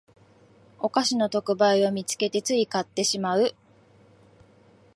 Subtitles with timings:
[0.79, 3.53] お菓子の特売を見つけてつい買ってしまう